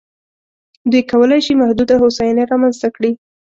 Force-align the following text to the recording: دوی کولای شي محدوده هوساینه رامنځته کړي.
دوی 0.91 1.03
کولای 1.11 1.41
شي 1.45 1.53
محدوده 1.61 1.95
هوساینه 2.01 2.43
رامنځته 2.51 2.87
کړي. 2.95 3.11